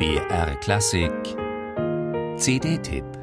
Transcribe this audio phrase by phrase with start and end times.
[0.00, 1.36] BR Klassik.
[2.38, 3.19] CD-Tipp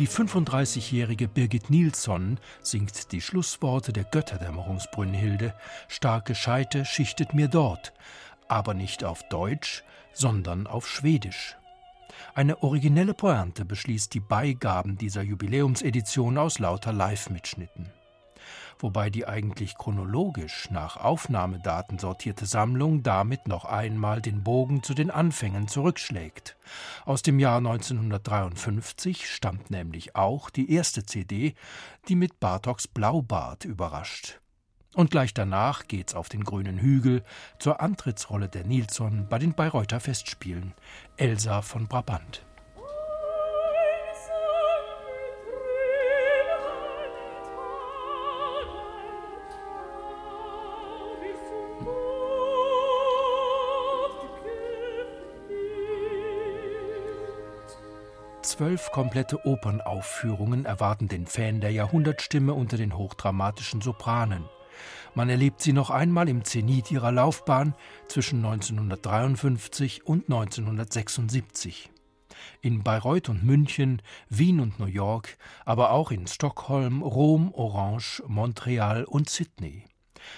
[0.00, 5.52] Die 35-jährige Birgit Nilsson singt die Schlussworte der Götterdämmerungsbrünnhilde.
[5.88, 7.92] Starke Scheite schichtet mir dort,
[8.48, 11.58] aber nicht auf Deutsch, sondern auf Schwedisch.
[12.34, 17.99] Eine originelle Pointe beschließt die Beigaben dieser Jubiläumsedition aus lauter Live-Mitschnitten
[18.82, 25.10] wobei die eigentlich chronologisch nach Aufnahmedaten sortierte Sammlung damit noch einmal den Bogen zu den
[25.10, 26.56] Anfängen zurückschlägt.
[27.04, 31.54] Aus dem Jahr 1953 stammt nämlich auch die erste CD,
[32.08, 34.40] die mit Bartoks Blaubart überrascht.
[34.94, 37.22] Und gleich danach geht's auf den grünen Hügel
[37.58, 40.74] zur Antrittsrolle der Nilsson bei den Bayreuther Festspielen,
[41.16, 42.44] Elsa von Brabant.
[58.50, 64.44] Zwölf komplette Opernaufführungen erwarten den Fan der Jahrhundertstimme unter den hochdramatischen Sopranen.
[65.14, 67.76] Man erlebt sie noch einmal im Zenit ihrer Laufbahn
[68.08, 71.90] zwischen 1953 und 1976.
[72.60, 79.04] In Bayreuth und München, Wien und New York, aber auch in Stockholm, Rom, Orange, Montreal
[79.04, 79.84] und Sydney.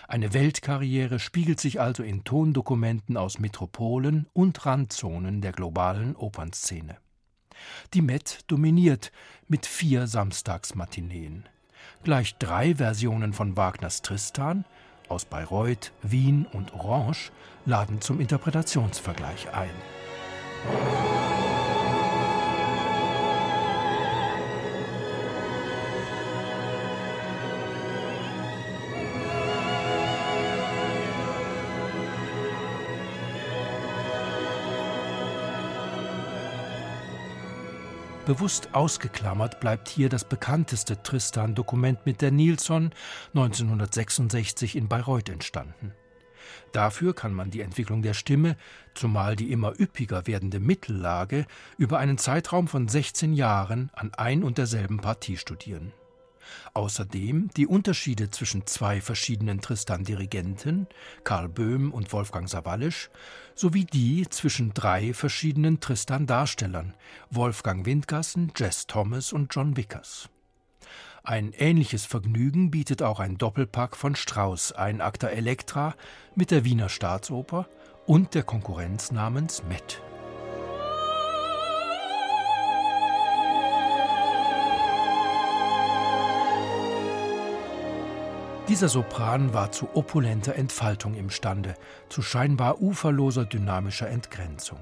[0.07, 7.02] Eine Weltkarriere spiegelt sich also in Tondokumenten aus Metropolen und Randzonen der globalen Opernszene.
[7.95, 9.12] Die Met dominiert
[9.48, 11.48] mit vier Samstagsmatineen.
[12.05, 14.64] Gleich drei Versionen von Wagners Tristan
[15.09, 17.32] aus Bayreuth, Wien und Orange
[17.66, 19.71] laden zum Interpretationsvergleich ein.
[38.25, 42.91] Bewusst ausgeklammert bleibt hier das bekannteste Tristan-Dokument mit der Nilsson,
[43.34, 45.93] 1966 in Bayreuth entstanden.
[46.71, 48.56] Dafür kann man die Entwicklung der Stimme,
[48.94, 51.47] zumal die immer üppiger werdende Mittellage,
[51.78, 55.93] über einen Zeitraum von 16 Jahren an ein und derselben Partie studieren.
[56.75, 60.86] Außerdem die Unterschiede zwischen zwei verschiedenen Tristan-Dirigenten,
[61.25, 63.10] Karl Böhm und Wolfgang Sawallisch,
[63.54, 66.94] sowie die zwischen drei verschiedenen Tristan-Darstellern,
[67.30, 70.28] Wolfgang Windgassen, Jess Thomas und John Vickers.
[71.25, 75.94] Ein ähnliches Vergnügen bietet auch ein Doppelpack von Strauss, ein Akta Elektra
[76.34, 77.69] mit der Wiener Staatsoper
[78.06, 80.03] und der Konkurrenz namens Met.
[88.72, 91.75] Dieser Sopran war zu opulenter Entfaltung imstande,
[92.09, 94.78] zu scheinbar uferloser dynamischer Entgrenzung.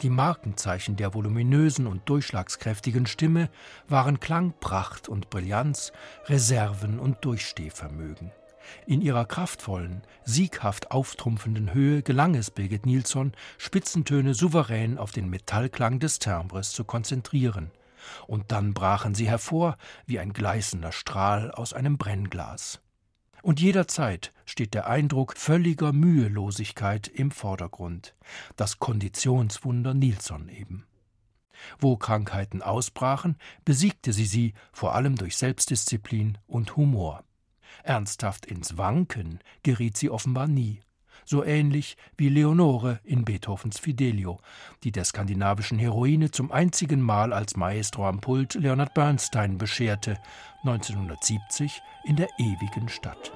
[0.00, 3.50] Die Markenzeichen der voluminösen und durchschlagskräftigen Stimme
[3.86, 5.92] waren Klang, Pracht und Brillanz,
[6.24, 8.32] Reserven und Durchstehvermögen.
[8.86, 15.98] In ihrer kraftvollen, sieghaft auftrumpfenden Höhe gelang es Birgit Nilsson, Spitzentöne souverän auf den Metallklang
[15.98, 17.72] des Timbres zu konzentrieren.
[18.26, 22.80] Und dann brachen sie hervor wie ein gleißender Strahl aus einem Brennglas.
[23.42, 28.14] Und jederzeit steht der Eindruck völliger Mühelosigkeit im Vordergrund,
[28.56, 30.86] das Konditionswunder Nilsson eben.
[31.78, 37.24] Wo Krankheiten ausbrachen, besiegte sie sie vor allem durch Selbstdisziplin und Humor.
[37.82, 40.80] Ernsthaft ins Wanken geriet sie offenbar nie
[41.24, 44.40] so ähnlich wie Leonore in Beethovens Fidelio,
[44.84, 50.18] die der skandinavischen Heroine zum einzigen Mal als Maestro am Pult Leonard Bernstein bescherte,
[50.64, 53.32] 1970 in der ewigen Stadt.